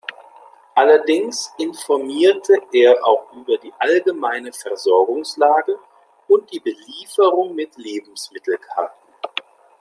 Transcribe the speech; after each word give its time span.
Allerdings 0.73 1.53
informierte 1.59 2.59
er 2.73 3.05
auch 3.05 3.31
über 3.33 3.55
die 3.59 3.71
allgemeine 3.77 4.51
Versorgungslage 4.51 5.77
und 6.27 6.51
die 6.51 6.59
Belieferung 6.59 7.53
mit 7.53 7.77
Lebensmittelkarten. 7.77 9.13